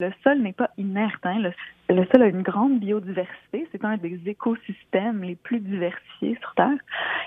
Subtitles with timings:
[0.00, 1.24] Le sol n'est pas inerte.
[1.24, 1.50] Hein.
[1.88, 3.66] Le, sol a une grande biodiversité.
[3.72, 6.78] C'est un des écosystèmes les plus diversifiés sur Terre.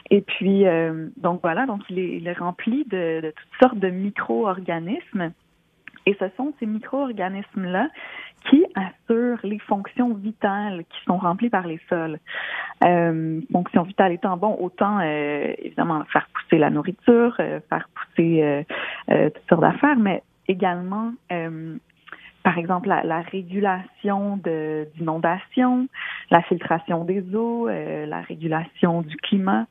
[0.10, 3.78] Et puis, euh, donc voilà, donc il est, il est rempli de, de toutes sortes
[3.78, 5.34] de micro-organismes.
[6.06, 7.90] Et ce sont ces micro-organismes-là
[8.50, 12.20] qui assurent les fonctions vitales qui sont remplies par les sols.
[12.86, 18.42] Euh, fonctions vitales étant, bon, autant euh, évidemment faire pousser la nourriture, euh, faire pousser
[18.42, 18.64] euh,
[19.12, 21.14] euh, toutes sortes d'affaires, mais également
[22.44, 25.88] par exemple la, la régulation d'inondations,
[26.30, 29.66] la filtration des eaux, euh, la régulation du climat.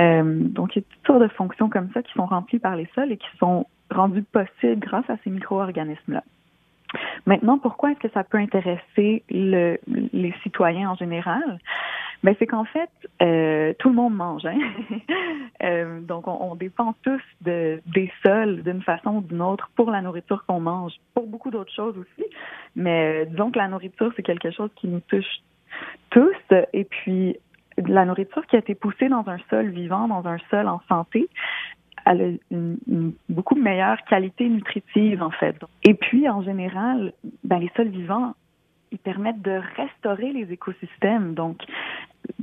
[0.00, 2.76] Euh, donc, il y a toutes sortes de fonctions comme ça qui sont remplies par
[2.76, 6.22] les sols et qui sont rendues possibles grâce à ces micro-organismes-là.
[7.26, 9.78] Maintenant, pourquoi est-ce que ça peut intéresser le,
[10.12, 11.58] les citoyens en général?
[12.24, 12.88] Ben, c'est qu'en fait,
[13.20, 14.46] euh, tout le monde mange.
[14.46, 14.58] Hein?
[15.62, 19.90] euh, donc, on, on, dépend tous de, des sols d'une façon ou d'une autre pour
[19.90, 22.26] la nourriture qu'on mange, pour beaucoup d'autres choses aussi.
[22.76, 25.42] Mais euh, disons que la nourriture, c'est quelque chose qui nous touche
[26.08, 26.56] tous.
[26.72, 27.36] Et puis,
[27.76, 31.28] la nourriture qui a été poussée dans un sol vivant, dans un sol en santé,
[32.06, 35.56] elle a une, une, beaucoup meilleure qualité nutritive en fait.
[35.82, 37.12] Et puis en général,
[37.44, 38.34] ben, les sols vivants,
[38.92, 41.34] ils permettent de restaurer les écosystèmes.
[41.34, 41.62] Donc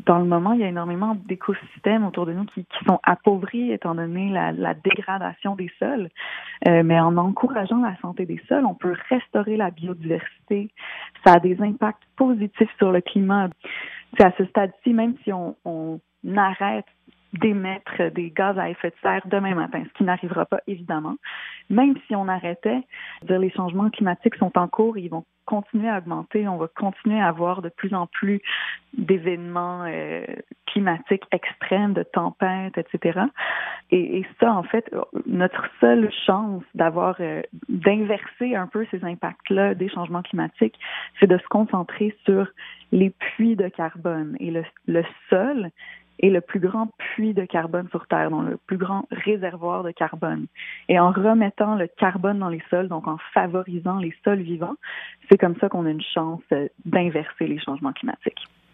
[0.05, 3.95] dans le moment, il y a énormément d'écosystèmes autour de nous qui, sont appauvris étant
[3.95, 6.09] donné la, dégradation des sols.
[6.67, 10.69] Euh, mais en encourageant la santé des sols, on peut restaurer la biodiversité.
[11.25, 13.49] Ça a des impacts positifs sur le climat.
[14.17, 15.99] C'est à ce stade-ci, même si on
[16.35, 16.85] arrête
[17.33, 21.15] d'émettre des gaz à effet de serre demain matin, ce qui n'arrivera pas évidemment.
[21.69, 22.81] Même si on arrêtait,
[23.23, 27.19] dire les changements climatiques sont en cours, ils vont continuer à augmenter, on va continuer
[27.19, 28.41] à avoir de plus en plus
[28.93, 30.25] d'événements euh,
[30.65, 33.21] climatiques extrêmes, de tempêtes, etc.
[33.89, 34.89] Et, et, ça, en fait,
[35.25, 40.79] notre seule chance d'avoir euh, d'inverser un peu ces impacts-là des changements climatiques,
[41.19, 42.47] c'est de se concentrer sur
[42.91, 45.69] les puits de carbone et le, le sol
[46.22, 49.91] est le plus grand puits de carbone sur Terre, donc le plus grand réservoir de
[49.91, 50.45] carbone.
[50.90, 54.75] Et en remettant le carbone dans les sols, donc en favorisant les sols vivants,
[55.29, 56.41] c'est comme ça qu'on a une chance
[56.85, 58.47] d'inverser les changements climatiques.